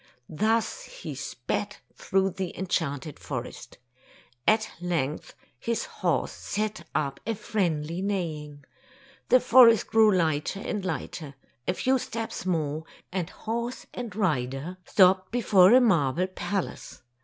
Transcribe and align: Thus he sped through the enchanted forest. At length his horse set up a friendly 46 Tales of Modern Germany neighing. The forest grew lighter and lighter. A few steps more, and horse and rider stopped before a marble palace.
Thus 0.29 0.81
he 0.85 1.13
sped 1.13 1.77
through 1.93 2.31
the 2.31 2.57
enchanted 2.57 3.19
forest. 3.19 3.77
At 4.47 4.71
length 4.81 5.35
his 5.59 5.85
horse 5.85 6.31
set 6.31 6.85
up 6.95 7.19
a 7.27 7.35
friendly 7.35 8.01
46 8.01 8.01
Tales 8.01 8.01
of 8.01 8.03
Modern 8.03 8.07
Germany 8.07 8.11
neighing. 8.17 8.65
The 9.29 9.39
forest 9.79 9.85
grew 9.91 10.11
lighter 10.11 10.59
and 10.59 10.83
lighter. 10.83 11.35
A 11.67 11.73
few 11.75 11.99
steps 11.99 12.47
more, 12.47 12.83
and 13.11 13.29
horse 13.29 13.85
and 13.93 14.15
rider 14.15 14.77
stopped 14.85 15.31
before 15.31 15.71
a 15.71 15.79
marble 15.79 16.25
palace. 16.25 17.03